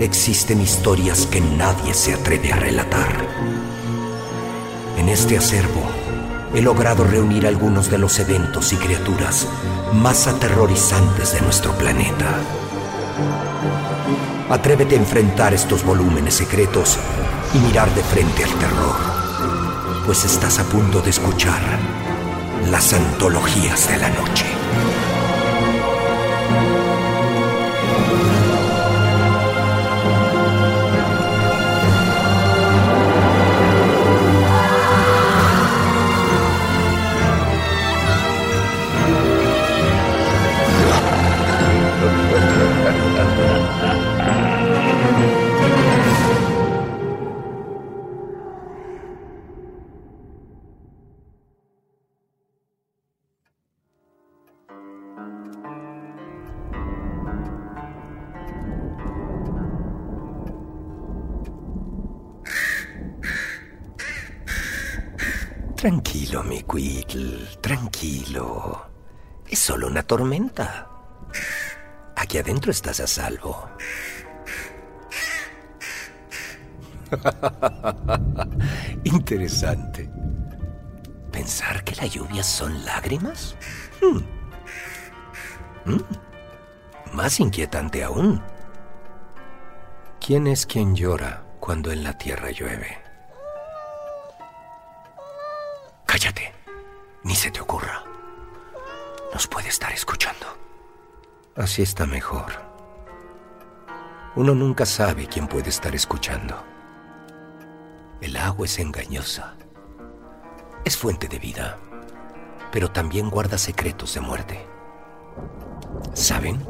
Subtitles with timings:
[0.00, 3.26] existen historias que nadie se atreve a relatar.
[4.98, 5.82] En este acervo
[6.54, 9.46] he logrado reunir algunos de los eventos y criaturas
[9.94, 12.38] más aterrorizantes de nuestro planeta.
[14.50, 16.98] Atrévete a enfrentar estos volúmenes secretos
[17.54, 18.96] y mirar de frente al terror,
[20.06, 21.60] pues estás a punto de escuchar
[22.70, 24.46] las antologías de la noche.
[67.60, 68.86] Tranquilo.
[69.46, 70.88] Es solo una tormenta.
[72.16, 73.68] Aquí adentro estás a salvo.
[79.04, 80.10] Interesante.
[81.30, 83.54] ¿Pensar que la lluvia son lágrimas?
[84.00, 84.20] Hmm.
[85.84, 86.00] Hmm.
[87.12, 88.42] Más inquietante aún.
[90.24, 92.96] ¿Quién es quien llora cuando en la tierra llueve?
[96.06, 96.61] Cállate.
[97.24, 98.04] Ni se te ocurra.
[99.32, 100.46] Nos puede estar escuchando.
[101.56, 102.52] Así está mejor.
[104.34, 106.62] Uno nunca sabe quién puede estar escuchando.
[108.20, 109.54] El agua es engañosa.
[110.84, 111.78] Es fuente de vida,
[112.72, 114.66] pero también guarda secretos de muerte.
[116.14, 116.64] ¿Saben?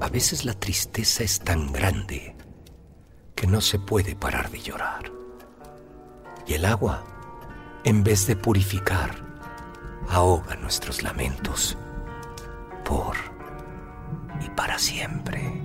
[0.00, 2.36] A veces la tristeza es tan grande
[3.34, 5.10] que no se puede parar de llorar.
[6.46, 7.04] Y el agua,
[7.84, 9.16] en vez de purificar,
[10.08, 11.76] ahoga nuestros lamentos
[12.84, 13.16] por
[14.44, 15.60] y para siempre.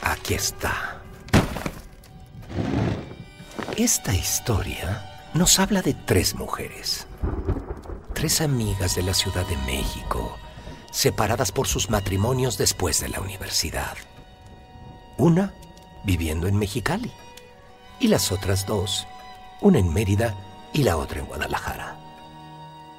[0.00, 1.00] Aquí está.
[3.76, 7.06] Esta historia nos habla de tres mujeres,
[8.14, 10.36] tres amigas de la Ciudad de México,
[10.90, 13.96] separadas por sus matrimonios después de la universidad.
[15.16, 15.54] Una
[16.04, 17.12] viviendo en Mexicali
[18.00, 19.06] y las otras dos,
[19.60, 20.34] una en Mérida
[20.72, 21.96] y la otra en Guadalajara.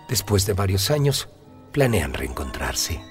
[0.07, 1.29] Después de varios años,
[1.71, 3.01] planean reencontrarse.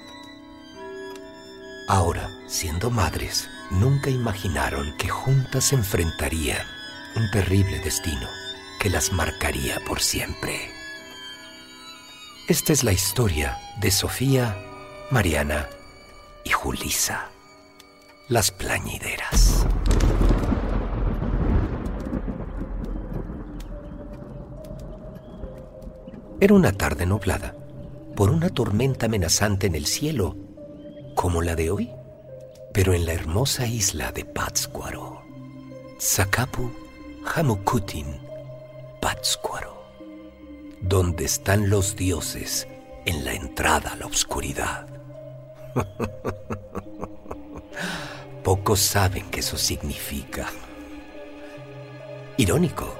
[1.87, 6.65] Ahora, siendo madres, nunca imaginaron que juntas enfrentarían
[7.15, 8.27] un terrible destino
[8.79, 10.71] que las marcaría por siempre.
[12.47, 14.57] Esta es la historia de Sofía,
[15.11, 15.67] Mariana
[16.43, 17.29] y Julisa,
[18.29, 19.65] las plañideras.
[26.39, 27.55] Era una tarde nublada,
[28.15, 30.35] por una tormenta amenazante en el cielo,
[31.15, 31.91] como la de hoy,
[32.73, 35.21] pero en la hermosa isla de Pátzcuaro.
[35.99, 36.71] Zacapu
[37.35, 38.19] Hamukutin
[39.01, 39.83] Pátzcuaro,
[40.81, 42.67] donde están los dioses
[43.05, 44.87] en la entrada a la oscuridad.
[48.43, 50.49] Pocos saben qué eso significa.
[52.35, 52.93] Irónico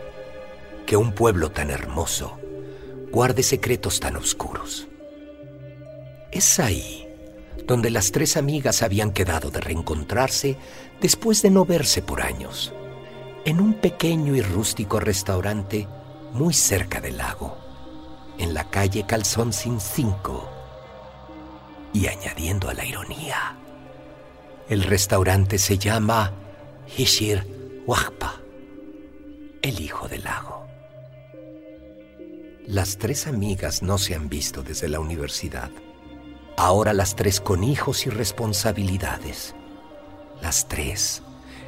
[0.85, 2.39] que un pueblo tan hermoso
[3.11, 4.87] guarde secretos tan oscuros.
[6.31, 7.07] Es ahí
[7.67, 10.57] donde las tres amigas habían quedado de reencontrarse
[11.01, 12.73] después de no verse por años,
[13.45, 15.87] en un pequeño y rústico restaurante
[16.31, 17.57] muy cerca del lago,
[18.37, 20.49] en la calle Calzón Sin 5.
[21.93, 23.57] Y añadiendo a la ironía,
[24.69, 26.31] el restaurante se llama
[26.97, 28.41] Hishir Wahpa,
[29.61, 30.67] el hijo del lago.
[32.65, 35.69] Las tres amigas no se han visto desde la universidad.
[36.55, 39.53] Ahora las tres con hijos y responsabilidades.
[40.41, 41.23] Las tres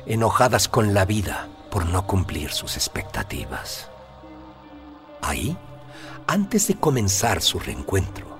[0.06, 3.90] enojadas con la vida por no cumplir sus expectativas.
[5.22, 5.58] Ahí,
[6.28, 8.38] antes de comenzar su reencuentro,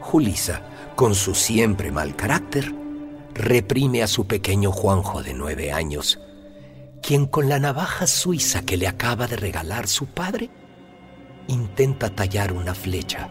[0.00, 0.62] Julisa,
[0.94, 2.83] con su siempre mal carácter,
[3.34, 6.20] reprime a su pequeño Juanjo de nueve años,
[7.02, 10.50] quien con la navaja suiza que le acaba de regalar su padre,
[11.48, 13.28] intenta tallar una flecha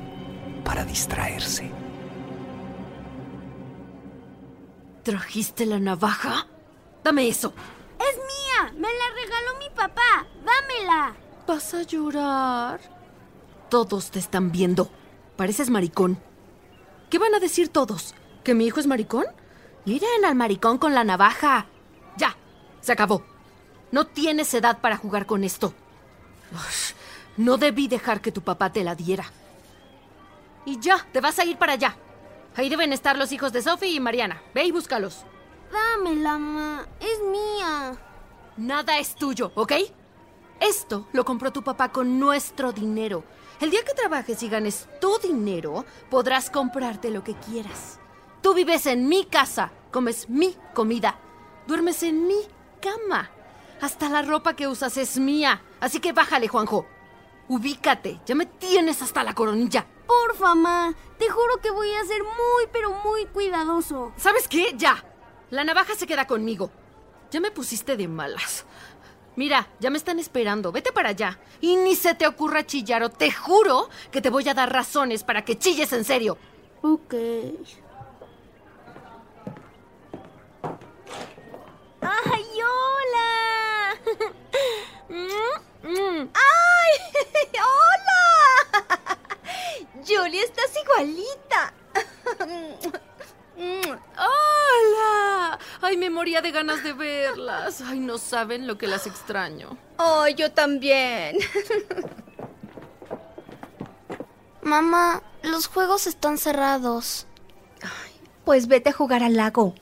[0.64, 1.72] para distraerse.
[5.04, 6.48] ¿Trajiste la navaja?
[7.04, 7.54] Dame eso.
[8.00, 8.74] Es mía.
[8.76, 10.28] Me la regaló mi papá.
[10.46, 11.16] Dámela.
[11.46, 12.80] ¿Vas a llorar?
[13.70, 14.90] Todos te están viendo.
[15.36, 16.20] Pareces maricón.
[17.10, 18.16] ¿Qué van a decir todos?
[18.44, 19.26] ¿Que mi hijo es maricón?
[19.86, 21.66] Miren al maricón con la navaja.
[22.18, 22.36] Ya,
[22.82, 23.24] se acabó.
[23.92, 25.74] No tienes edad para jugar con esto.
[27.38, 29.26] no debí dejar que tu papá te la diera.
[30.66, 31.98] Y ya, te vas a ir para allá.
[32.56, 34.42] Ahí deben estar los hijos de Sophie y Mariana.
[34.54, 35.26] Ve y búscalos.
[35.72, 36.88] Dámela, ma.
[37.00, 37.98] Es mía.
[38.58, 39.74] Nada es tuyo, ¿ok?
[40.60, 43.24] Esto lo compró tu papá con nuestro dinero.
[43.60, 48.00] El día que trabajes y ganes tu dinero, podrás comprarte lo que quieras.
[48.44, 51.18] Tú vives en mi casa, comes mi comida,
[51.66, 52.42] duermes en mi
[52.82, 53.32] cama.
[53.80, 55.62] Hasta la ropa que usas es mía.
[55.80, 56.86] Así que bájale, Juanjo.
[57.48, 59.86] Ubícate, ya me tienes hasta la coronilla.
[60.06, 60.94] Porfa, ma.
[61.18, 64.12] Te juro que voy a ser muy, pero muy cuidadoso.
[64.18, 64.74] ¿Sabes qué?
[64.76, 65.02] Ya.
[65.50, 66.70] La navaja se queda conmigo.
[67.32, 68.66] Ya me pusiste de malas.
[69.38, 70.74] Mira, ya me están esperando.
[70.74, 71.40] Vete para allá.
[71.62, 75.24] Y ni se te ocurra chillar o te juro que te voy a dar razones
[75.24, 76.38] para que chilles en serio.
[76.82, 77.14] Ok.
[82.04, 83.96] ¡Ay, hola!
[85.10, 86.30] Mm, mm.
[86.34, 86.92] ¡Ay!
[87.60, 89.18] ¡Hola!
[90.08, 91.74] Julie, estás igualita.
[94.18, 95.60] ¡Hola!
[95.82, 97.82] Ay, me moría de ganas de verlas.
[97.82, 99.78] Ay, no saben lo que las extraño.
[99.98, 101.38] Oh, yo también.
[104.64, 107.28] Mamá, los juegos están cerrados.
[108.46, 109.76] Pues vete a jugar al lago.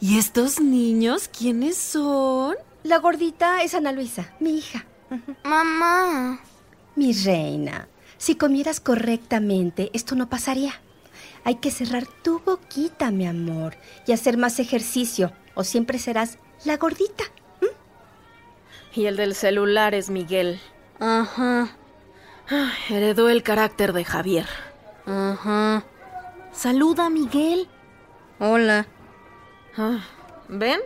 [0.00, 2.54] ¿Y estos niños quiénes son?
[2.84, 4.86] La gordita es Ana Luisa, mi hija.
[5.42, 6.40] Mamá.
[6.94, 10.80] Mi reina, si comieras correctamente, esto no pasaría.
[11.42, 16.76] Hay que cerrar tu boquita, mi amor, y hacer más ejercicio, o siempre serás la
[16.76, 17.24] gordita.
[18.94, 20.60] Y el del celular es Miguel.
[20.98, 21.70] Ajá.
[22.88, 24.46] Heredó el carácter de Javier.
[25.06, 25.84] Ajá.
[26.52, 27.68] Saluda, Miguel.
[28.38, 28.86] Hola.
[29.78, 30.00] Ah,
[30.48, 30.80] ¿Ven?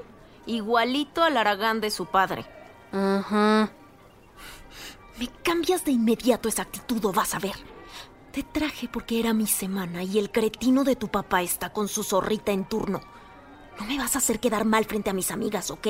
[0.45, 2.45] Igualito al Aragán de su padre.
[2.93, 3.71] Ajá.
[5.19, 7.55] Me cambias de inmediato esa actitud o vas a ver.
[8.33, 12.05] Te traje porque era mi semana y el cretino de tu papá está con su
[12.05, 13.01] zorrita en turno.
[13.81, 15.89] No me vas a hacer quedar mal frente a mis amigas, ¿ok?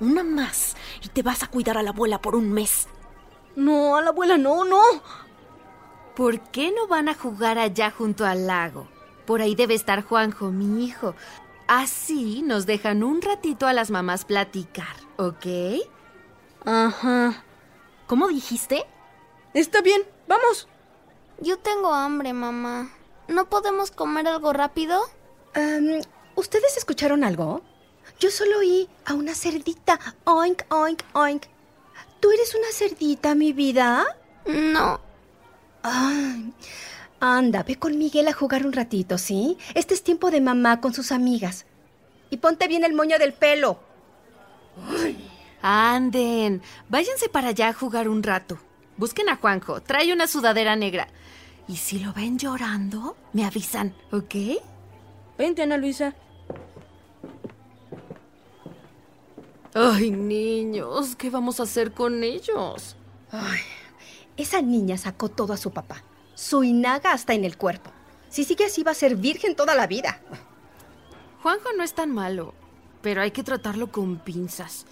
[0.00, 2.88] Una más y te vas a cuidar a la abuela por un mes.
[3.54, 4.82] No, a la abuela no, no.
[6.16, 8.88] ¿Por qué no van a jugar allá junto al lago?
[9.26, 11.14] Por ahí debe estar Juanjo, mi hijo.
[11.68, 15.46] Así nos dejan un ratito a las mamás platicar, ¿ok?
[16.64, 17.44] Ajá.
[18.06, 18.86] ¿Cómo dijiste?
[19.52, 20.66] Está bien, vamos.
[21.40, 22.90] Yo tengo hambre, mamá.
[23.28, 24.98] ¿No podemos comer algo rápido?
[26.36, 27.60] ¿Ustedes escucharon algo?
[28.18, 30.00] Yo solo oí a una cerdita.
[30.24, 31.42] Oink, oink, oink.
[32.20, 34.06] ¿Tú eres una cerdita, mi vida?
[34.46, 35.00] No.
[35.82, 36.54] Ay,
[37.20, 39.56] anda, ve con Miguel a jugar un ratito, ¿sí?
[39.74, 41.66] Este es tiempo de mamá con sus amigas.
[42.30, 43.80] Y ponte bien el moño del pelo.
[45.62, 48.58] Anden, váyanse para allá a jugar un rato.
[48.96, 51.08] Busquen a Juanjo, trae una sudadera negra.
[51.66, 54.34] Y si lo ven llorando, me avisan, ¿ok?
[55.36, 56.14] Vente, Ana Luisa.
[59.74, 62.96] Ay, niños, ¿qué vamos a hacer con ellos?
[63.30, 63.60] Ay,
[64.36, 66.02] esa niña sacó todo a su papá.
[66.38, 67.90] Su inaga hasta en el cuerpo.
[68.28, 70.22] Si sigue así va a ser virgen toda la vida.
[71.42, 72.54] Juanjo no es tan malo,
[73.02, 74.86] pero hay que tratarlo con pinzas.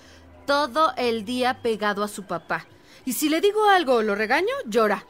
[0.44, 2.66] Todo el día pegado a su papá.
[3.04, 5.06] Y si le digo algo o lo regaño, llora.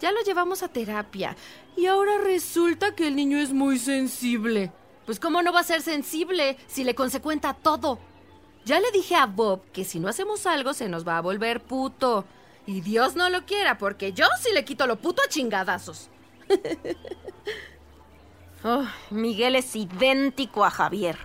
[0.00, 1.36] Ya lo llevamos a terapia.
[1.76, 4.72] Y ahora resulta que el niño es muy sensible.
[5.04, 7.98] Pues cómo no va a ser sensible si le consecuenta todo.
[8.64, 11.60] Ya le dije a Bob que si no hacemos algo se nos va a volver
[11.60, 12.24] puto.
[12.66, 16.10] Y Dios no lo quiera, porque yo sí le quito lo puto a chingadazos.
[18.64, 21.16] Oh, Miguel es idéntico a Javier.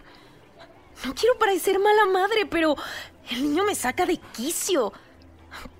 [1.03, 2.75] No quiero parecer mala madre, pero
[3.31, 4.93] el niño me saca de quicio.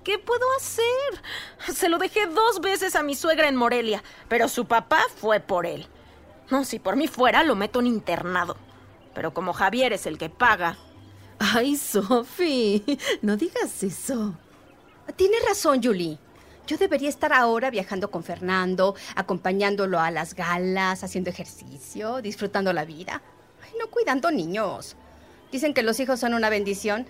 [0.02, 1.72] ¿Qué puedo hacer?
[1.72, 5.64] Se lo dejé dos veces a mi suegra en Morelia, pero su papá fue por
[5.64, 5.86] él.
[6.50, 8.56] No, si por mí fuera, lo meto en internado.
[9.14, 10.76] Pero como Javier es el que paga.
[11.38, 12.82] Ay, Sophie,
[13.20, 14.34] no digas eso.
[15.16, 16.18] Tienes razón, Julie.
[16.66, 22.84] Yo debería estar ahora viajando con Fernando, acompañándolo a las galas, haciendo ejercicio, disfrutando la
[22.84, 23.20] vida.
[23.64, 24.96] Ay, no cuidando niños.
[25.50, 27.06] Dicen que los hijos son una bendición.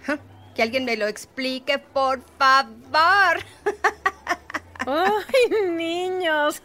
[0.54, 3.42] Que alguien me lo explique, por favor.
[4.86, 6.60] ¡Ay, niños!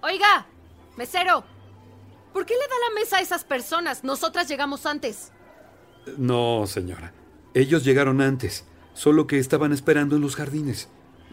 [0.00, 0.46] Oiga,
[0.96, 1.44] mesero,
[2.32, 4.04] ¿por qué le da la mesa a esas personas?
[4.04, 5.32] Nosotras llegamos antes.
[6.16, 7.12] No, señora.
[7.54, 10.88] Ellos llegaron antes, solo que estaban esperando en los jardines.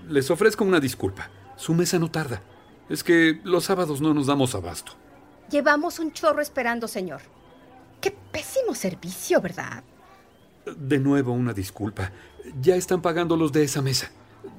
[0.10, 1.30] Les ofrezco una disculpa.
[1.58, 2.42] Su mesa no tarda.
[2.90, 4.94] Es que los sábados no nos damos abasto.
[5.50, 7.22] Llevamos un chorro esperando, señor.
[8.02, 9.84] Qué pésimo servicio, ¿verdad?
[10.78, 12.12] De nuevo una disculpa.
[12.62, 14.12] Ya están pagando los de esa mesa.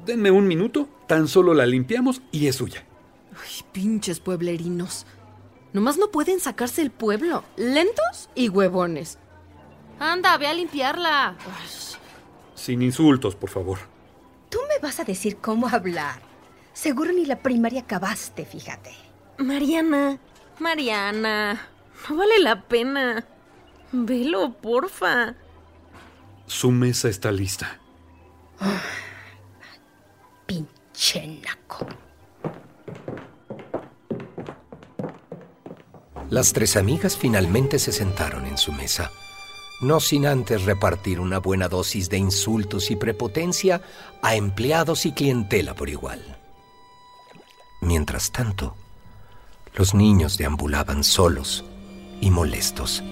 [0.04, 2.84] Denme un minuto, tan solo la limpiamos y es suya.
[3.32, 5.06] Ay, pinches pueblerinos.
[5.72, 7.44] Nomás no pueden sacarse el pueblo.
[7.56, 9.18] Lentos y huevones.
[9.98, 11.34] Anda, ve a limpiarla.
[12.54, 13.78] Sin insultos, por favor.
[14.50, 16.20] Tú me vas a decir cómo hablar.
[16.72, 18.94] Seguro ni la primaria acabaste, fíjate.
[19.38, 20.18] Mariana,
[20.58, 21.68] Mariana,
[22.08, 23.24] no vale la pena.
[23.92, 25.34] Velo, porfa.
[26.46, 27.80] Su mesa está lista.
[30.46, 31.86] Pinche naco.
[36.30, 39.12] Las tres amigas finalmente se sentaron en su mesa,
[39.80, 43.82] no sin antes repartir una buena dosis de insultos y prepotencia
[44.22, 46.38] a empleados y clientela por igual.
[47.80, 48.74] Mientras tanto,
[49.74, 51.64] los niños deambulaban solos
[52.20, 53.02] y molestos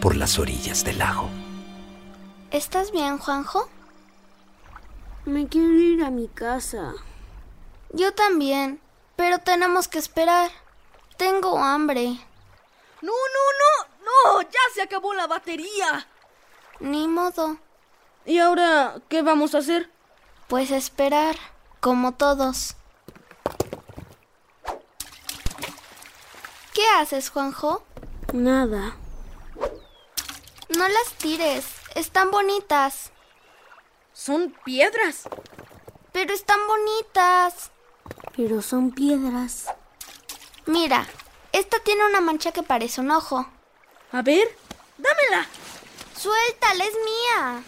[0.00, 1.28] por las orillas del lago.
[2.50, 3.68] ¿Estás bien, Juanjo?
[5.24, 6.94] Me quiero ir a mi casa.
[7.92, 8.80] Yo también,
[9.14, 10.50] pero tenemos que esperar.
[11.16, 12.08] Tengo hambre.
[13.00, 13.91] No, no, no,
[14.24, 16.06] no, ya se acabó la batería.
[16.80, 17.58] Ni modo.
[18.24, 19.90] ¿Y ahora qué vamos a hacer?
[20.48, 21.36] Pues esperar,
[21.80, 22.76] como todos.
[26.74, 27.84] ¿Qué haces, Juanjo?
[28.32, 28.96] Nada.
[30.76, 33.12] No las tires, están bonitas.
[34.12, 35.28] Son piedras.
[36.12, 37.70] Pero están bonitas.
[38.36, 39.66] Pero son piedras.
[40.66, 41.06] Mira,
[41.52, 43.46] esta tiene una mancha que parece un ojo.
[44.12, 44.46] A ver,
[44.98, 45.48] dámela.
[46.14, 47.64] Suéltala, es mía.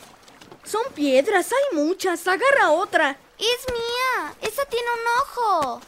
[0.62, 2.28] Son piedras, hay muchas.
[2.28, 3.18] Agarra otra.
[3.38, 4.34] Es mía.
[4.42, 5.80] Esa tiene un ojo.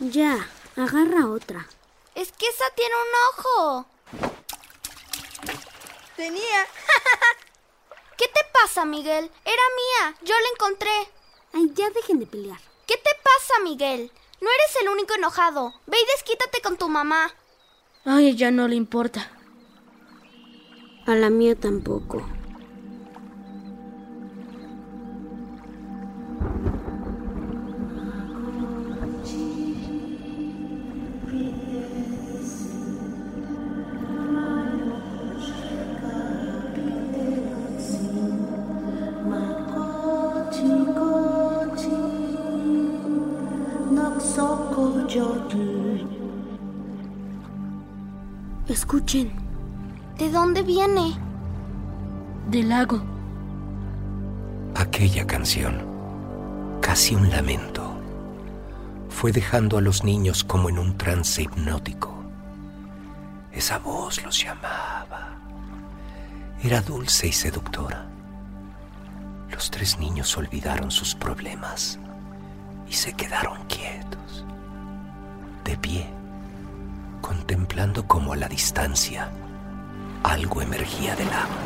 [0.00, 1.68] Ya, agarra otra.
[2.16, 3.86] Es que esa tiene un ojo.
[6.16, 6.66] Tenía.
[8.18, 9.30] ¿Qué te pasa, Miguel?
[9.44, 10.16] Era mía.
[10.22, 10.90] Yo la encontré.
[11.52, 12.60] Ay, ya dejen de pelear.
[12.88, 14.10] ¿Qué te pasa, Miguel?
[14.40, 15.74] No eres el único enojado.
[15.86, 17.32] Ve y desquítate con tu mamá.
[18.04, 19.30] Ay, ya no le importa.
[21.10, 22.22] A la mía tampoco.
[48.68, 49.49] Escuchen,
[50.30, 51.18] ¿De dónde viene?
[52.46, 53.02] del lago.
[54.76, 55.84] Aquella canción,
[56.80, 58.00] casi un lamento,
[59.08, 62.14] fue dejando a los niños como en un trance hipnótico.
[63.50, 65.36] Esa voz los llamaba.
[66.62, 68.06] Era dulce y seductora.
[69.50, 71.98] Los tres niños olvidaron sus problemas
[72.88, 74.44] y se quedaron quietos,
[75.64, 76.06] de pie,
[77.20, 79.32] contemplando cómo a la distancia
[80.22, 81.56] algo emergía del agua.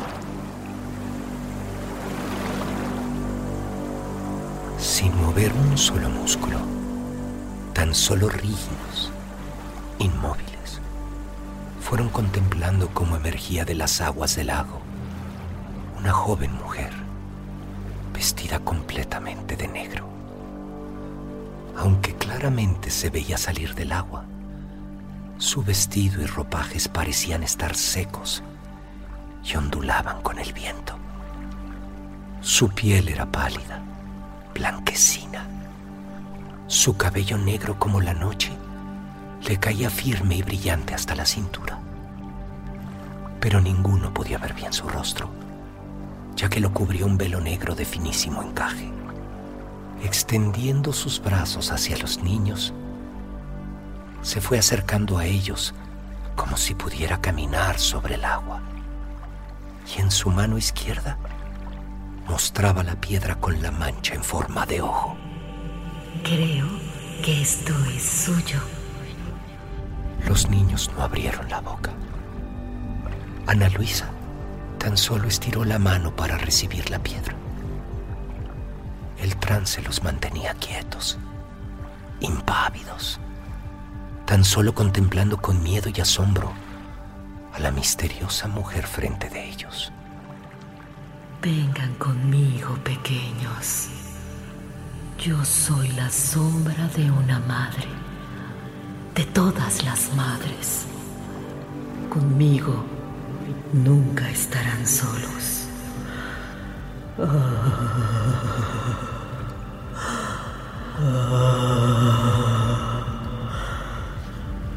[4.77, 6.59] Sin mover un solo músculo,
[7.73, 9.11] tan solo rígidos,
[9.99, 10.79] inmóviles,
[11.81, 14.85] fueron contemplando cómo emergía de las aguas del lago
[16.05, 16.91] una joven mujer,
[18.13, 20.07] vestida completamente de negro.
[21.75, 24.25] Aunque claramente se veía salir del agua,
[25.37, 28.43] su vestido y ropajes parecían estar secos
[29.43, 30.97] y ondulaban con el viento.
[32.41, 33.81] Su piel era pálida,
[34.53, 35.45] blanquecina.
[36.67, 38.51] Su cabello negro como la noche
[39.47, 41.79] le caía firme y brillante hasta la cintura.
[43.39, 45.29] Pero ninguno podía ver bien su rostro,
[46.35, 48.89] ya que lo cubría un velo negro de finísimo encaje.
[50.03, 52.73] Extendiendo sus brazos hacia los niños,
[54.25, 55.75] se fue acercando a ellos
[56.35, 58.59] como si pudiera caminar sobre el agua.
[59.95, 61.15] Y en su mano izquierda
[62.27, 65.15] mostraba la piedra con la mancha en forma de ojo.
[66.23, 66.67] Creo
[67.23, 68.59] que esto es suyo.
[70.27, 71.91] Los niños no abrieron la boca.
[73.45, 74.09] Ana Luisa
[74.79, 77.35] tan solo estiró la mano para recibir la piedra.
[79.19, 81.19] El trance los mantenía quietos,
[82.21, 83.19] impávidos
[84.25, 86.51] tan solo contemplando con miedo y asombro
[87.53, 89.91] a la misteriosa mujer frente de ellos.
[91.41, 93.87] Vengan conmigo, pequeños.
[95.19, 97.87] Yo soy la sombra de una madre,
[99.13, 100.85] de todas las madres.
[102.09, 102.83] Conmigo
[103.73, 105.67] nunca estarán solos.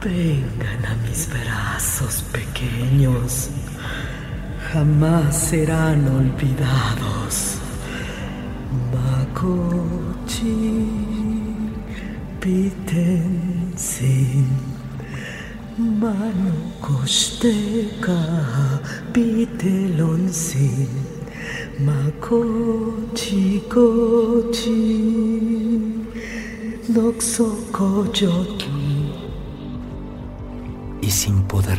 [0.08, 3.50] Vengan a mis brazos pequeños.
[4.72, 7.58] Jamás serán olvidados.
[8.90, 10.60] Makochi
[12.40, 13.26] pitensin.
[15.76, 18.20] Mano kosteka
[19.12, 20.88] pitelonsin.
[21.86, 24.82] Makochi kochi.
[26.94, 28.77] Noksoko joki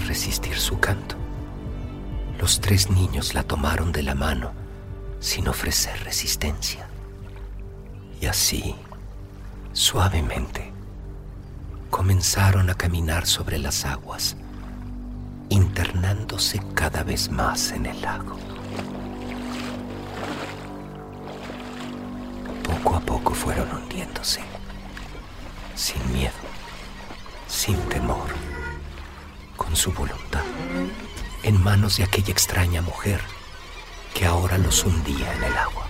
[0.07, 1.15] resistir su canto,
[2.39, 4.51] los tres niños la tomaron de la mano
[5.19, 6.87] sin ofrecer resistencia.
[8.21, 8.75] Y así,
[9.73, 10.71] suavemente,
[11.89, 14.37] comenzaron a caminar sobre las aguas,
[15.49, 18.37] internándose cada vez más en el lago.
[22.63, 24.41] Poco a poco fueron hundiéndose,
[25.75, 26.33] sin miedo,
[27.47, 28.48] sin temor
[29.75, 30.43] su voluntad
[31.43, 33.21] en manos de aquella extraña mujer
[34.13, 35.87] que ahora los hundía en el agua.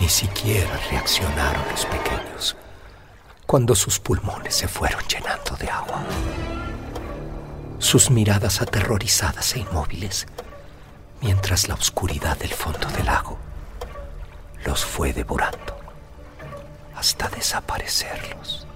[0.00, 2.56] Ni siquiera reaccionaron los pequeños
[3.46, 6.02] cuando sus pulmones se fueron llenando de agua.
[7.78, 10.26] Sus miradas aterrorizadas e inmóviles,
[11.20, 13.38] mientras la oscuridad del fondo del lago
[14.64, 15.76] los fue devorando
[16.94, 18.66] hasta desaparecerlos.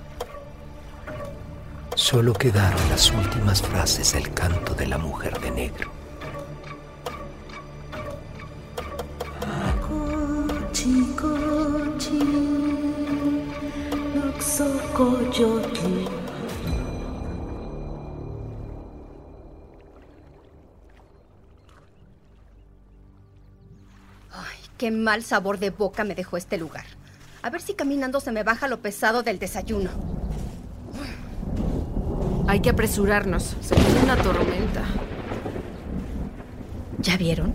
[1.96, 5.90] Solo quedaron las últimas frases del canto de la mujer de negro.
[24.30, 26.84] Ay, qué mal sabor de boca me dejó este lugar.
[27.40, 30.25] A ver si caminando se me baja lo pesado del desayuno.
[32.46, 33.56] Hay que apresurarnos.
[33.60, 34.84] Se viene una tormenta.
[36.98, 37.54] ¿Ya vieron?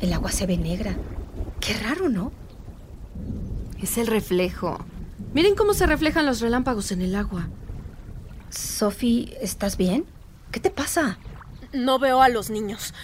[0.00, 0.96] El agua se ve negra.
[1.60, 2.32] Qué raro, ¿no?
[3.82, 4.78] Es el reflejo.
[5.34, 7.48] Miren cómo se reflejan los relámpagos en el agua.
[8.50, 10.06] Sophie, ¿estás bien?
[10.52, 11.18] ¿Qué te pasa?
[11.72, 12.94] No veo a los niños.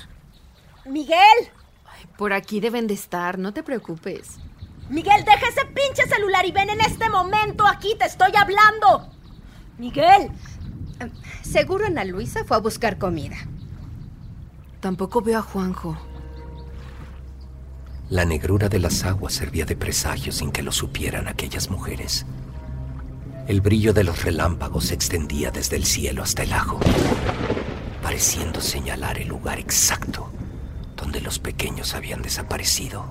[0.86, 1.18] ¡Miguel!
[2.16, 4.38] por aquí deben de estar, no te preocupes.
[4.88, 7.66] Miguel, deja ese pinche celular y ven en este momento.
[7.66, 9.08] Aquí te estoy hablando.
[9.78, 10.30] Miguel.
[11.42, 13.36] Seguro Ana Luisa fue a buscar comida.
[14.80, 15.96] Tampoco veo a Juanjo.
[18.10, 22.26] La negrura de las aguas servía de presagio sin que lo supieran aquellas mujeres.
[23.48, 26.78] El brillo de los relámpagos se extendía desde el cielo hasta el lago,
[28.02, 30.30] pareciendo señalar el lugar exacto
[31.02, 33.04] donde los pequeños habían desaparecido.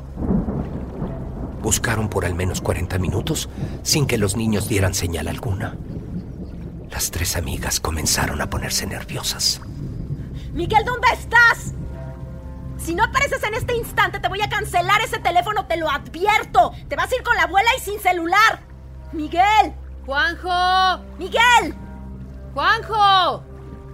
[1.61, 3.49] Buscaron por al menos 40 minutos
[3.83, 5.75] sin que los niños dieran señal alguna.
[6.91, 9.61] Las tres amigas comenzaron a ponerse nerviosas.
[10.51, 11.73] Miguel, ¿dónde estás?
[12.77, 16.73] Si no apareces en este instante, te voy a cancelar ese teléfono, te lo advierto.
[16.89, 18.59] Te vas a ir con la abuela y sin celular.
[19.13, 19.73] Miguel.
[20.05, 21.03] Juanjo.
[21.17, 21.75] Miguel.
[22.53, 23.43] Juanjo.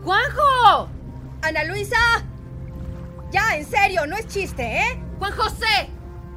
[0.04, 0.90] Juanjo.
[1.42, 1.98] Ana Luisa.
[3.32, 5.04] Ya, en serio, no es chiste, ¿eh?
[5.20, 5.90] Juan José.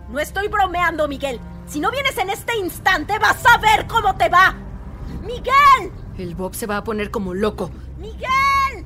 [0.09, 1.41] No estoy bromeando, Miguel.
[1.67, 4.55] Si no vienes en este instante, vas a ver cómo te va.
[5.23, 5.93] Miguel.
[6.21, 7.71] El Bob se va a poner como loco.
[7.99, 8.85] Miguel.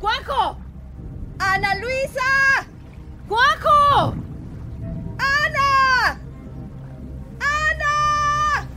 [0.00, 0.56] Juanjo.
[1.38, 2.66] Ana Luisa.
[3.28, 4.14] ¡Juanjo!
[5.18, 6.20] ¡Ana!
[7.38, 8.68] ¡Ana!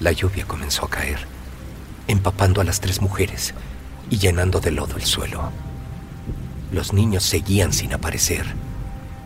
[0.00, 1.18] La lluvia comenzó a caer,
[2.08, 3.54] empapando a las tres mujeres
[4.10, 5.50] y llenando de lodo el suelo.
[6.72, 8.44] Los niños seguían sin aparecer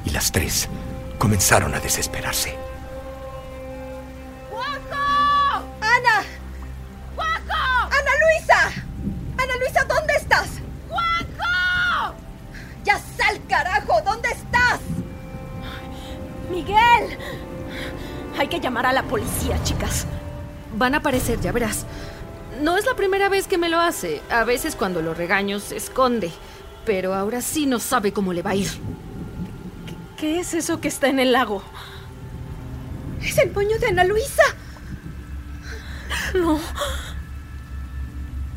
[0.04, 0.68] y las tres
[1.18, 2.56] comenzaron a desesperarse.
[4.50, 5.66] ¡Juanjo!
[5.80, 6.24] ¡Ana!
[7.14, 7.84] ¡Juanjo!
[7.84, 8.72] ¡Ana Luisa!
[9.36, 10.48] ¡Ana Luisa, ¿dónde estás?
[10.88, 12.14] ¡Juanjo!
[12.84, 14.00] ¡Ya sal, carajo!
[14.02, 14.80] ¿Dónde estás?
[16.50, 17.18] ¡Miguel!
[18.38, 20.06] Hay que llamar a la policía, chicas.
[20.74, 21.84] Van a aparecer, ya verás.
[22.60, 24.22] No es la primera vez que me lo hace.
[24.30, 26.30] A veces cuando lo regaño se esconde.
[26.84, 28.68] Pero ahora sí no sabe cómo le va a ir.
[30.18, 31.62] ¿Qué es eso que está en el lago?
[33.22, 34.42] Es el moño de Ana Luisa.
[36.34, 36.58] No.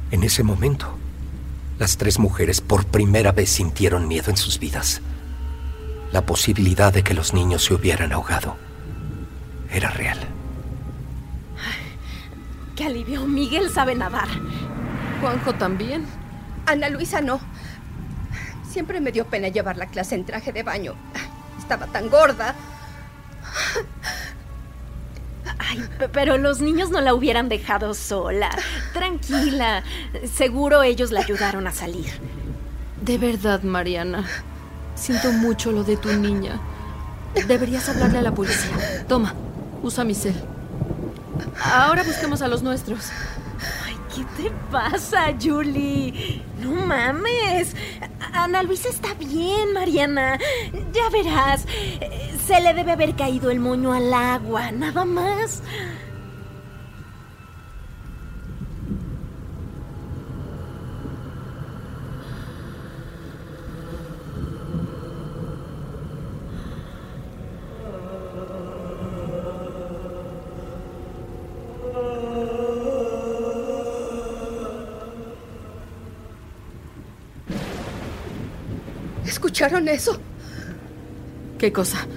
[0.10, 0.98] En ese momento,
[1.78, 5.02] las tres mujeres por primera vez sintieron miedo en sus vidas.
[6.12, 8.58] La posibilidad de que los niños se hubieran ahogado
[9.72, 10.18] era real.
[12.76, 13.28] ¡Qué alivio!
[13.28, 14.28] Miguel sabe nadar.
[15.22, 16.08] Juanjo también.
[16.66, 17.40] Ana Luisa no.
[18.68, 20.96] Siempre me dio pena llevar la clase en traje de baño.
[21.72, 22.54] Estaba tan gorda.
[25.58, 25.82] Ay,
[26.12, 28.50] pero los niños no la hubieran dejado sola.
[28.92, 29.82] Tranquila.
[30.34, 32.12] Seguro ellos la ayudaron a salir.
[33.02, 34.26] De verdad, Mariana.
[34.96, 36.60] Siento mucho lo de tu niña.
[37.48, 39.06] Deberías hablarle a la policía.
[39.08, 39.34] Toma,
[39.82, 40.36] usa mi cel.
[41.64, 43.12] Ahora busquemos a los nuestros.
[43.86, 46.44] Ay, ¿qué te pasa, Julie?
[46.60, 47.78] No mames.
[48.34, 50.40] Ana Luisa está bien, Mariana.
[50.94, 51.66] Ya verás.
[52.46, 55.62] Se le debe haber caído el moño al agua, nada más.
[79.62, 80.18] ¿Escucharon eso?
[81.60, 82.08] ¿Qué cosa?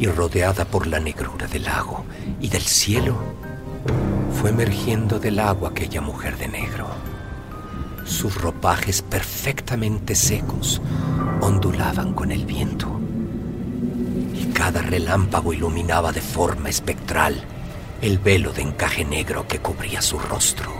[0.00, 2.04] Y rodeada por la negrura del lago
[2.40, 3.16] y del cielo,
[4.40, 6.88] fue emergiendo del agua aquella mujer de negro.
[8.06, 10.80] Sus ropajes perfectamente secos
[11.42, 12.98] ondulaban con el viento
[14.34, 17.44] y cada relámpago iluminaba de forma espectral
[18.00, 20.72] el velo de encaje negro que cubría su rostro.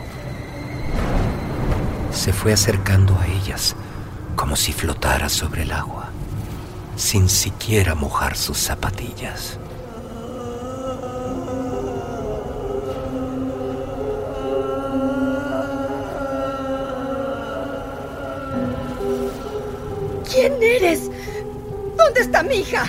[2.10, 3.76] Se fue acercando a ellas
[4.34, 5.99] como si flotara sobre el agua,
[7.00, 9.58] sin siquiera mojar sus zapatillas.
[20.30, 21.10] ¿Quién eres?
[21.96, 22.84] ¿Dónde está mi hija?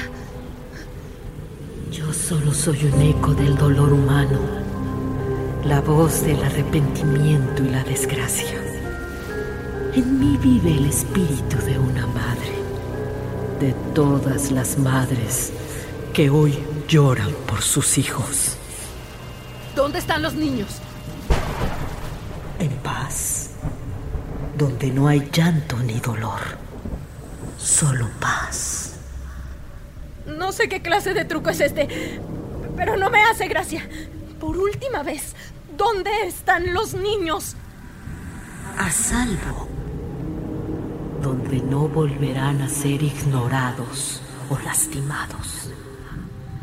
[1.89, 4.39] Yo solo soy un eco del dolor humano,
[5.63, 8.59] la voz del arrepentimiento y la desgracia.
[9.95, 12.05] En mí vive el espíritu de una
[13.93, 15.51] todas las madres
[16.13, 18.57] que hoy lloran por sus hijos.
[19.75, 20.79] ¿Dónde están los niños?
[22.59, 23.51] En paz,
[24.57, 26.39] donde no hay llanto ni dolor,
[27.57, 28.93] solo paz.
[30.25, 32.21] No sé qué clase de truco es este,
[32.75, 33.87] pero no me hace gracia.
[34.39, 35.35] Por última vez,
[35.77, 37.55] ¿dónde están los niños?
[38.77, 39.67] A salvo,
[41.21, 45.71] donde no volverán a ser ignorados o lastimados.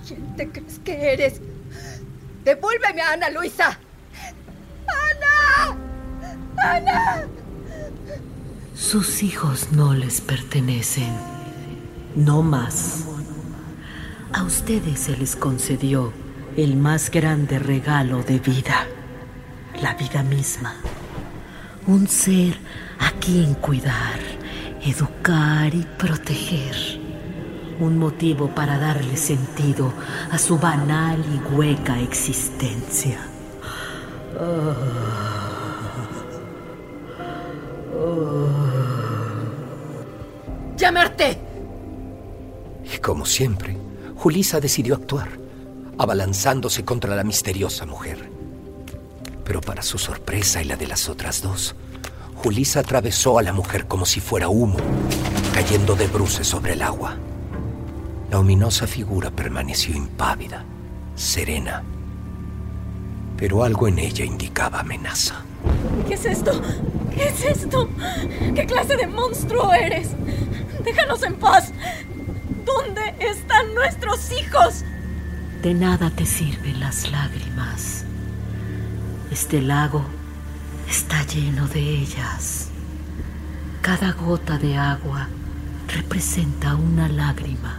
[0.07, 1.41] ¿Quién te crees que eres?
[2.45, 3.79] ¡Devuélveme a Ana Luisa!
[4.87, 5.77] ¡Ana!
[6.57, 7.27] ¡Ana!
[8.75, 11.13] Sus hijos no les pertenecen.
[12.15, 13.05] No más.
[14.33, 16.13] A ustedes se les concedió
[16.57, 18.87] el más grande regalo de vida,
[19.83, 20.75] la vida misma.
[21.87, 22.59] Un ser
[22.99, 24.19] a quien cuidar,
[24.83, 26.77] educar y proteger.
[27.81, 29.93] Un motivo para darle sentido
[30.31, 33.19] a su banal y hueca existencia.
[40.77, 41.39] ¡Llamarte!
[42.93, 43.77] Y como siempre,
[44.17, 45.29] Julisa decidió actuar,
[45.99, 48.31] abalanzándose contra la misteriosa mujer.
[49.45, 51.75] Pero para su sorpresa y la de las otras dos,
[52.43, 54.77] Julisa atravesó a la mujer como si fuera humo,
[55.53, 57.17] cayendo de bruces sobre el agua.
[58.31, 60.65] La ominosa figura permaneció impávida,
[61.17, 61.83] serena,
[63.37, 65.43] pero algo en ella indicaba amenaza.
[66.07, 66.63] ¿Qué es esto?
[67.13, 67.89] ¿Qué es esto?
[68.55, 70.11] ¿Qué clase de monstruo eres?
[70.85, 71.73] Déjanos en paz.
[72.65, 74.85] ¿Dónde están nuestros hijos?
[75.61, 78.05] De nada te sirven las lágrimas.
[79.33, 80.05] Este lago
[80.89, 82.69] está lleno de ellas.
[83.83, 85.29] Cada gota de agua
[85.87, 87.79] representa una lágrima.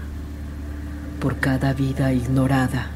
[1.20, 2.92] Por cada vida ignorada,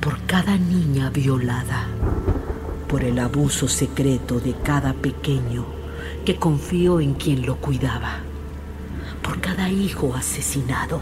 [0.00, 1.86] por cada niña violada,
[2.88, 5.66] por el abuso secreto de cada pequeño
[6.24, 8.20] que confió en quien lo cuidaba,
[9.22, 11.00] por cada hijo asesinado,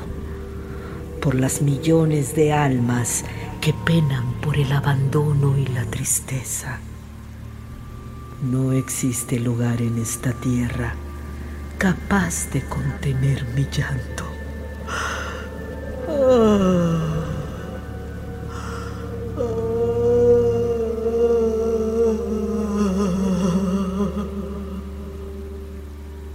[1.23, 3.25] por las millones de almas
[3.61, 6.81] que penan por el abandono y la tristeza.
[8.43, 10.95] No existe lugar en esta tierra
[11.77, 14.25] capaz de contener mi llanto.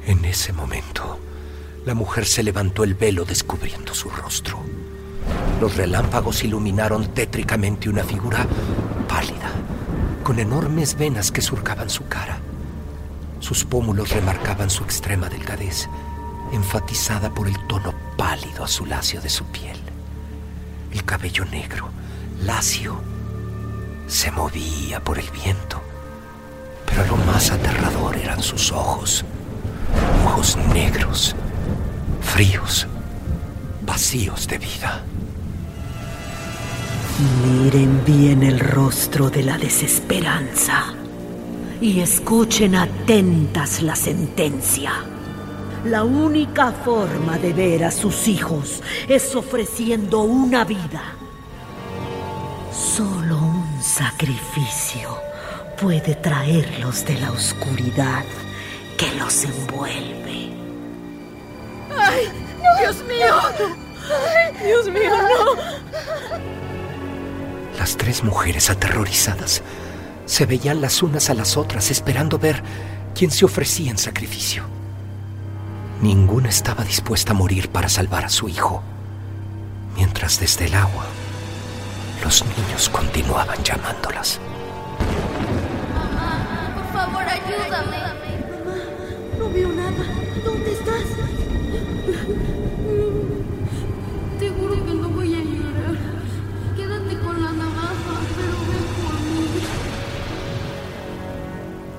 [0.06, 1.20] En ese momento,
[1.86, 4.60] la mujer se levantó el velo descubriendo su rostro.
[5.62, 8.46] Los relámpagos iluminaron tétricamente una figura
[10.24, 12.38] con enormes venas que surcaban su cara.
[13.40, 15.90] Sus pómulos remarcaban su extrema delgadez,
[16.54, 19.78] enfatizada por el tono pálido azuláceo de su piel.
[20.92, 21.90] El cabello negro,
[22.42, 23.02] lacio,
[24.08, 25.82] se movía por el viento,
[26.86, 29.26] pero lo más aterrador eran sus ojos,
[30.26, 31.36] ojos negros,
[32.22, 32.88] fríos,
[33.86, 35.04] vacíos de vida.
[37.20, 40.96] Miren bien el rostro de la desesperanza
[41.80, 44.94] y escuchen atentas la sentencia.
[45.86, 51.04] La única forma de ver a sus hijos es ofreciendo una vida.
[52.72, 55.16] Solo un sacrificio
[55.80, 58.24] puede traerlos de la oscuridad
[58.98, 60.50] que los envuelve.
[61.96, 62.28] ¡Ay!
[62.80, 63.36] ¡Dios mío!
[64.10, 66.63] ¡Ay, Dios mío, no!
[67.78, 69.62] Las tres mujeres aterrorizadas
[70.26, 72.62] se veían las unas a las otras esperando ver
[73.16, 74.64] quién se ofrecía en sacrificio.
[76.02, 78.84] Ninguna estaba dispuesta a morir para salvar a su hijo,
[79.96, 81.06] mientras desde el agua
[82.24, 84.40] los niños continuaban llamándolas.
[86.74, 87.98] Por favor, ayúdame.
[89.38, 90.06] No veo nada.
[90.46, 91.04] ¿Dónde estás?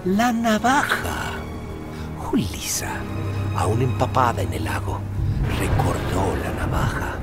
[0.04, 1.32] La navaja.
[2.18, 3.00] Julisa,
[3.56, 5.00] aún empapada en el lago,
[5.58, 7.16] recordó la navaja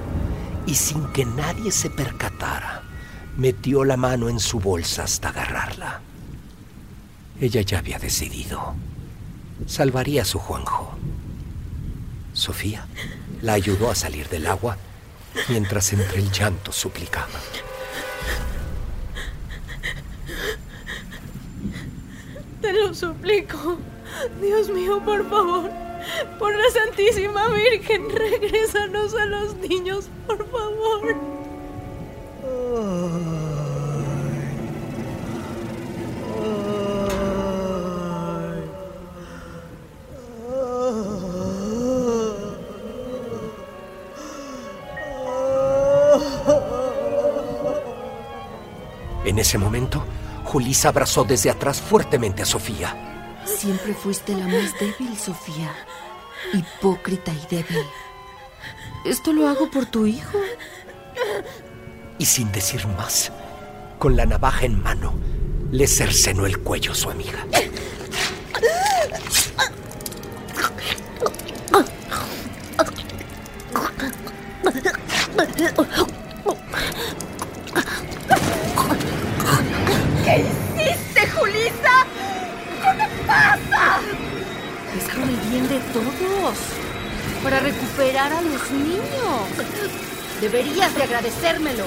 [0.65, 2.81] y sin que nadie se percatara,
[3.37, 6.01] metió la mano en su bolsa hasta agarrarla.
[7.39, 8.73] Ella ya había decidido.
[9.67, 10.97] Salvaría a su Juanjo.
[12.33, 12.87] Sofía
[13.43, 14.77] la ayudó a salir del agua
[15.49, 17.27] mientras entre el llanto suplicaba.
[22.71, 23.77] Lo suplico.
[24.41, 25.69] Dios mío, por favor.
[26.39, 31.15] Por la Santísima Virgen, regrésanos a los niños, por favor.
[49.25, 50.03] En ese momento,
[50.51, 53.37] Julissa abrazó desde atrás fuertemente a Sofía.
[53.45, 55.73] Siempre fuiste la más débil, Sofía.
[56.51, 57.85] Hipócrita y débil.
[59.05, 60.37] Esto lo hago por tu hijo.
[62.19, 63.31] Y sin decir más,
[63.97, 65.13] con la navaja en mano,
[65.71, 67.47] le cercenó el cuello a su amiga.
[90.41, 91.85] Deberías de agradecérmelo.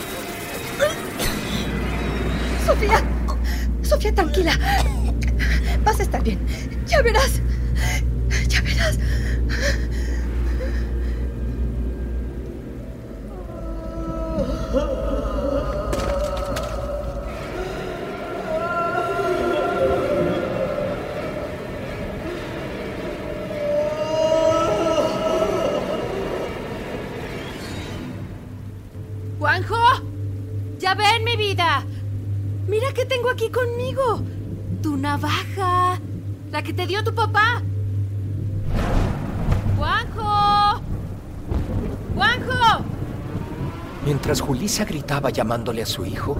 [44.74, 46.36] Julissa gritaba llamándole a su hijo,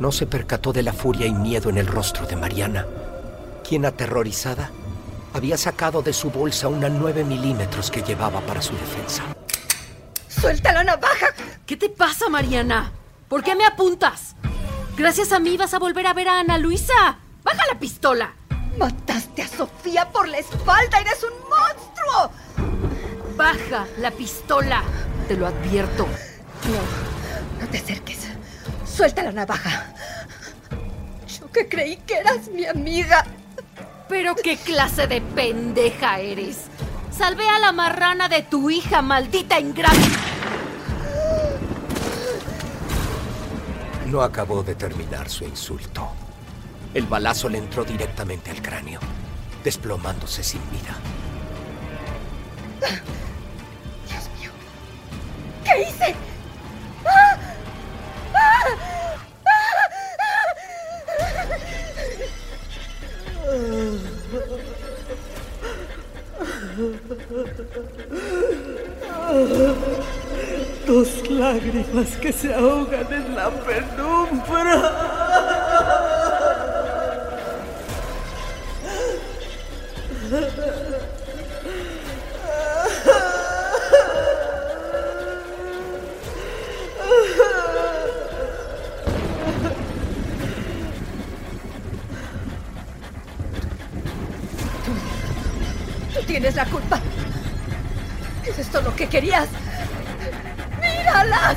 [0.00, 2.84] no se percató de la furia y miedo en el rostro de Mariana,
[3.62, 4.72] quien aterrorizada
[5.32, 9.22] había sacado de su bolsa una 9 milímetros que llevaba para su defensa.
[10.26, 11.28] ¡Suelta la navaja!
[11.64, 12.90] ¿Qué te pasa, Mariana?
[13.28, 14.34] ¿Por qué me apuntas?
[14.96, 17.18] Gracias a mí vas a volver a ver a Ana Luisa.
[17.44, 18.32] ¡Baja la pistola!
[18.76, 20.98] Mataste a Sofía por la espalda.
[20.98, 22.32] ¡Eres un monstruo!
[23.36, 24.82] Baja la pistola.
[25.28, 26.04] Te lo advierto.
[26.04, 27.13] No
[27.74, 28.18] te acerques.
[28.86, 29.86] Suelta la navaja.
[31.26, 33.24] Yo que creí que eras mi amiga.
[34.08, 36.66] Pero qué clase de pendeja eres.
[37.10, 39.96] Salvé a la marrana de tu hija, maldita ingrata.
[44.06, 46.12] No acabó de terminar su insulto.
[46.92, 49.00] El balazo le entró directamente al cráneo,
[49.64, 50.96] desplomándose sin vida.
[54.08, 54.50] Dios mío.
[55.64, 56.33] ¿Qué hice?
[70.86, 75.24] Dos lágrimas que se ahogan en la penumbra.
[96.54, 97.00] La culpa.
[98.46, 99.48] ¿Es esto lo que querías?
[100.80, 101.56] ¡Míralas!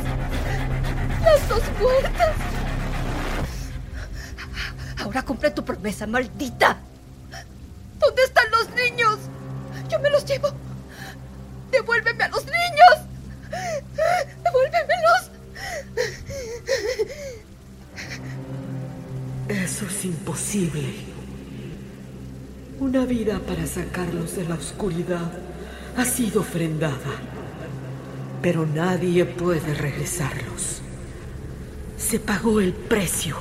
[1.23, 2.36] Las dos muertas.
[5.03, 6.77] Ahora cumple tu promesa, maldita.
[7.99, 9.19] ¿Dónde están los niños?
[9.89, 10.49] Yo me los llevo.
[11.71, 13.07] Devuélveme a los niños.
[14.43, 15.31] Devuélvemelos.
[19.49, 21.16] Eso es imposible.
[22.79, 25.31] Una vida para sacarlos de la oscuridad
[25.97, 27.15] ha sido ofrendada,
[28.39, 30.83] pero nadie puede regresarlos.
[31.97, 33.35] Se pagó el precio,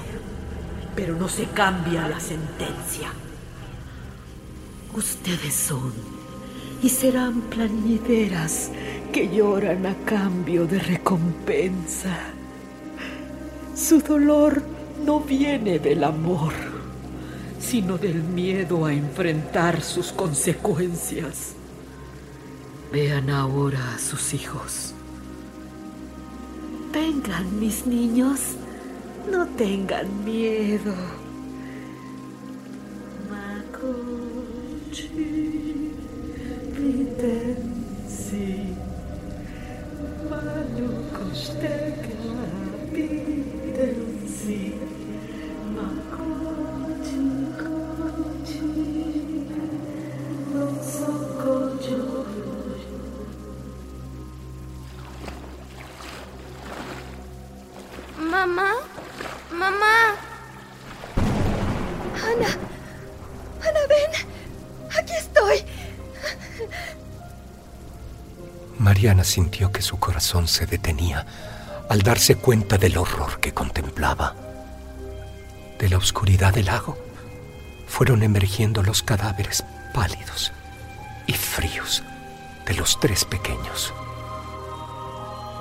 [0.94, 3.12] pero no se cambia la sentencia.
[4.94, 5.92] Ustedes son
[6.82, 8.70] y serán plañideras
[9.12, 12.16] que lloran a cambio de recompensa.
[13.74, 14.62] Su dolor
[15.04, 16.54] no viene del amor,
[17.66, 21.54] sino del miedo a enfrentar sus consecuencias.
[22.92, 24.94] Vean ahora a sus hijos.
[26.92, 28.40] Vengan, mis niños,
[29.28, 30.94] no tengan miedo.
[69.24, 71.26] Sintió que su corazón se detenía
[71.88, 74.34] al darse cuenta del horror que contemplaba.
[75.78, 76.96] De la oscuridad del lago
[77.86, 80.52] fueron emergiendo los cadáveres pálidos
[81.26, 82.02] y fríos
[82.64, 83.92] de los tres pequeños.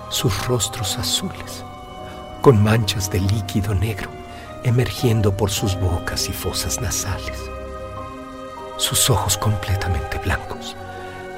[0.09, 1.63] Sus rostros azules,
[2.41, 4.09] con manchas de líquido negro
[4.63, 7.37] emergiendo por sus bocas y fosas nasales.
[8.77, 10.75] Sus ojos completamente blancos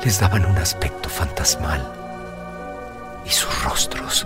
[0.03, 1.96] les daban un aspecto fantasmal
[3.27, 4.25] y sus rostros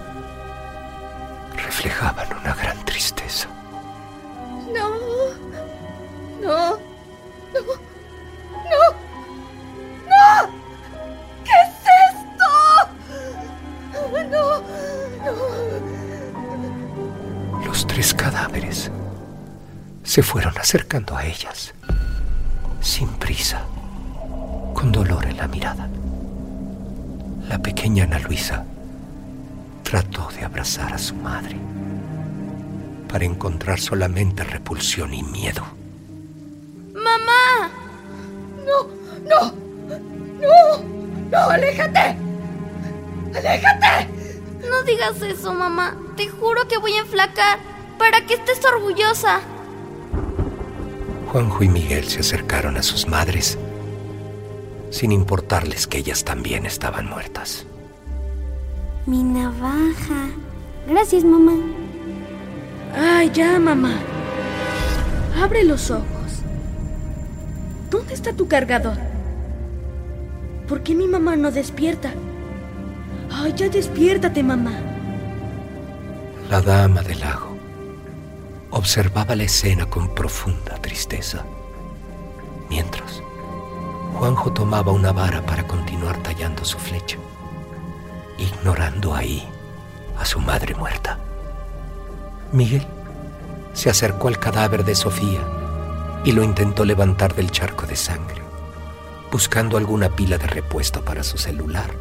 [1.56, 3.47] reflejaban una gran tristeza.
[4.72, 4.89] No.
[6.39, 6.78] No.
[7.52, 7.62] No.
[8.70, 8.82] No.
[10.08, 10.47] No.
[11.43, 11.72] ¿Qué es
[12.12, 12.49] esto?
[14.30, 14.62] No.
[15.26, 15.34] No.
[17.66, 18.91] Los tres cadáveres
[20.04, 21.74] se fueron acercando a ellas,
[22.82, 23.64] sin prisa,
[24.74, 25.89] con dolor en la mirada.
[27.47, 28.64] La pequeña Ana Luisa
[29.92, 31.58] trató de abrazar a su madre
[33.10, 35.66] para encontrar solamente repulsión y miedo.
[36.94, 37.70] ¡Mamá!
[38.66, 38.88] No,
[39.28, 39.54] no,
[40.39, 40.84] no,
[41.30, 42.16] no, aléjate.
[43.36, 44.08] Aléjate.
[44.70, 45.98] No digas eso, mamá.
[46.16, 47.60] Te juro que voy a enflacar
[47.98, 49.42] para que estés orgullosa.
[51.34, 53.58] Juanjo y Miguel se acercaron a sus madres
[54.89, 57.66] sin importarles que ellas también estaban muertas.
[59.06, 60.30] Mi navaja.
[60.88, 61.54] Gracias, mamá.
[62.95, 63.93] Ay, ya, mamá.
[65.41, 66.43] Abre los ojos.
[67.89, 68.97] ¿Dónde está tu cargador?
[70.68, 72.14] ¿Por qué mi mamá no despierta?
[73.32, 74.74] Ay, ya despiértate, mamá.
[76.49, 77.52] La dama del lago
[78.72, 81.43] observaba la escena con profunda tristeza.
[82.70, 83.22] Mientras,
[84.14, 87.18] Juanjo tomaba una vara para continuar tallando su flecha,
[88.42, 89.48] ignorando ahí
[90.18, 91.18] a su madre muerta.
[92.52, 92.86] Miguel
[93.74, 95.39] se acercó al cadáver de Sofía
[96.26, 98.42] y lo intentó levantar del charco de sangre,
[99.32, 101.92] buscando alguna pila de repuesto para su celular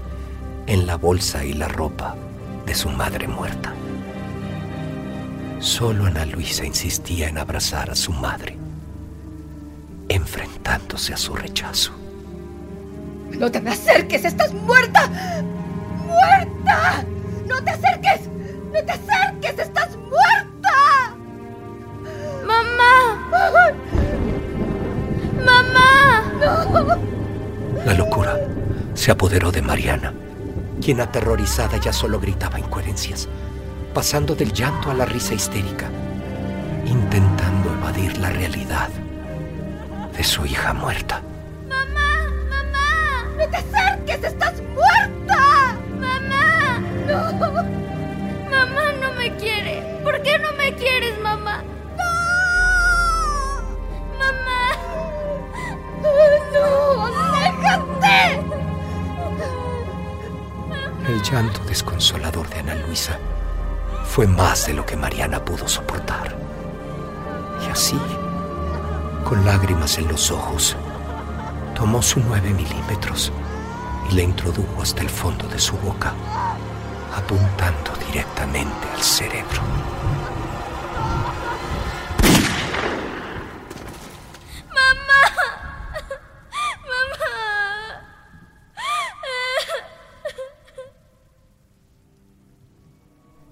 [0.67, 2.17] en la bolsa y la ropa
[2.67, 3.73] de su madre muerta.
[5.61, 8.57] Solo Ana Luisa insistía en abrazar a su madre,
[10.09, 11.93] enfrentándose a su rechazo.
[13.39, 15.11] No te me acerques, estás muerta.
[16.21, 17.05] ¡Muerta!
[17.47, 18.29] ¡No te acerques!
[18.73, 19.59] ¡No te acerques!
[19.59, 21.15] ¡Estás muerta!
[22.47, 23.29] ¡Mamá!
[25.45, 26.23] ¡Mamá!
[26.41, 26.97] ¡No!
[27.85, 28.37] La locura
[28.95, 30.13] se apoderó de Mariana,
[30.83, 33.29] quien aterrorizada ya solo gritaba incoherencias,
[33.95, 35.89] pasando del llanto a la risa histérica,
[36.87, 38.89] intentando evadir la realidad
[40.17, 41.23] de su hija muerta.
[41.69, 42.31] ¡Mamá!
[42.51, 43.25] ¡Mamá!
[43.39, 44.25] ¡No te acerques!
[44.25, 44.90] ¡Estás muerta!
[50.81, 51.63] Quieres, mamá?
[51.99, 52.13] ¡No!
[54.19, 54.63] Mamá.
[56.03, 57.07] ¡No!
[57.39, 58.19] ¡Déjate!
[61.09, 63.19] El llanto desconsolador de Ana Luisa
[64.05, 66.37] fue más de lo que Mariana pudo soportar.
[67.63, 68.01] Y así,
[69.25, 70.77] con lágrimas en los ojos,
[71.75, 73.33] tomó su nueve milímetros
[74.11, 76.15] y la introdujo hasta el fondo de su boca,
[77.15, 79.63] apuntando directamente al cerebro.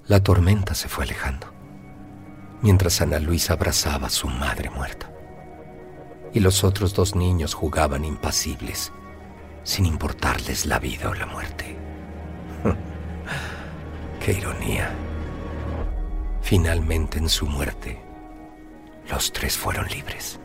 [0.08, 1.52] La tormenta se fue alejando,
[2.62, 5.10] mientras Ana Luisa abrazaba a su madre muerta.
[6.32, 8.90] Y los otros dos niños jugaban impasibles,
[9.64, 11.76] sin importarles la vida o la muerte.
[14.24, 14.90] ¡Qué ironía!
[16.40, 18.02] Finalmente en su muerte,
[19.10, 20.40] los tres fueron libres.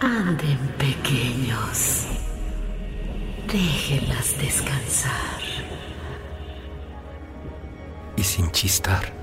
[0.00, 2.06] Anden pequeños.
[3.46, 5.39] Déjenlas descansar.
[8.20, 9.14] Y sin chistar,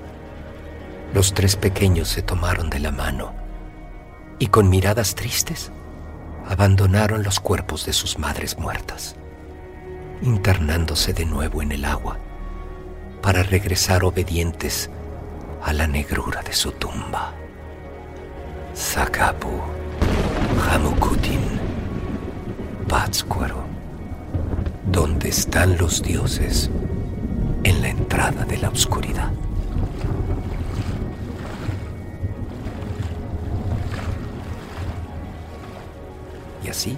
[1.14, 3.32] los tres pequeños se tomaron de la mano
[4.40, 5.70] y con miradas tristes
[6.48, 9.14] abandonaron los cuerpos de sus madres muertas,
[10.20, 12.18] internándose de nuevo en el agua
[13.22, 14.90] para regresar obedientes
[15.62, 17.32] a la negrura de su tumba.
[18.74, 19.60] Sakapu,
[20.70, 21.40] Hamukutin,
[22.88, 23.62] Pátzcuaro,
[24.90, 26.68] donde están los dioses
[27.64, 29.30] en la entrada de la oscuridad.
[36.64, 36.96] Y así,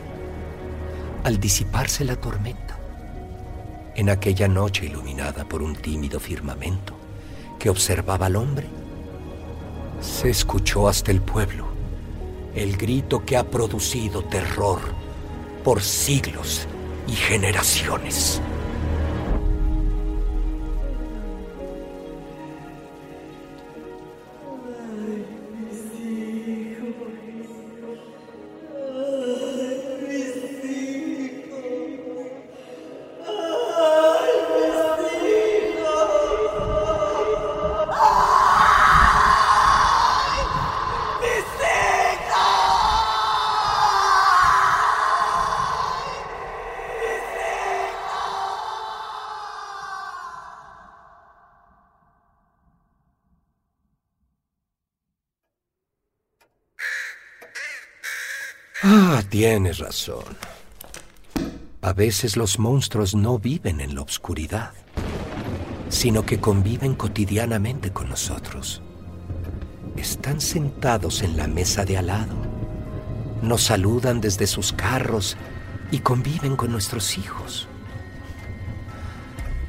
[1.25, 2.79] al disiparse la tormenta,
[3.95, 6.95] en aquella noche iluminada por un tímido firmamento
[7.59, 8.69] que observaba al hombre,
[10.01, 11.69] se escuchó hasta el pueblo
[12.55, 14.81] el grito que ha producido terror
[15.63, 16.67] por siglos
[17.07, 18.41] y generaciones.
[59.41, 60.37] Tienes razón.
[61.81, 64.75] A veces los monstruos no viven en la oscuridad,
[65.89, 68.83] sino que conviven cotidianamente con nosotros.
[69.97, 72.37] Están sentados en la mesa de al lado,
[73.41, 75.39] nos saludan desde sus carros
[75.91, 77.67] y conviven con nuestros hijos.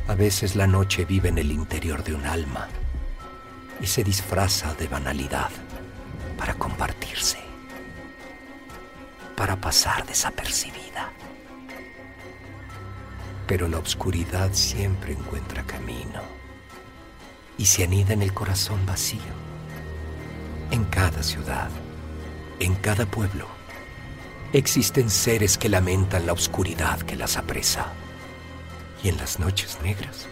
[0.09, 2.67] A veces la noche vive en el interior de un alma
[3.79, 5.49] y se disfraza de banalidad
[9.71, 11.13] pasar desapercibida.
[13.47, 16.21] Pero la oscuridad siempre encuentra camino
[17.57, 19.33] y se anida en el corazón vacío.
[20.71, 21.69] En cada ciudad,
[22.59, 23.47] en cada pueblo,
[24.51, 27.93] existen seres que lamentan la oscuridad que las apresa.
[29.01, 30.27] Y en las noches negras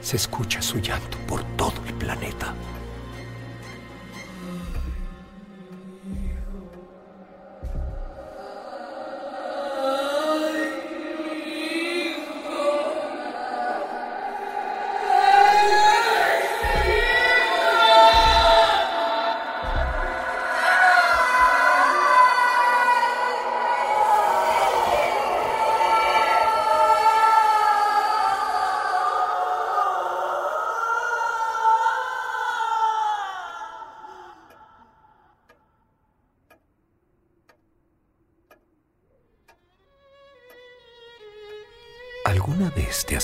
[0.00, 2.54] se escucha su llanto por todo el planeta.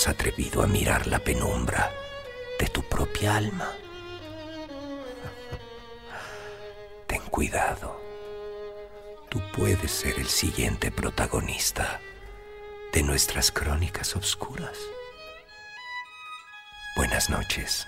[0.08, 1.92] Atrevido a mirar la penumbra
[2.58, 3.70] de tu propia alma?
[7.06, 8.00] Ten cuidado.
[9.28, 12.00] Tú puedes ser el siguiente protagonista
[12.92, 14.76] de nuestras crónicas obscuras.
[16.96, 17.86] Buenas noches,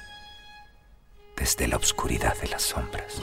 [1.37, 3.23] desde la oscuridad de las sombras.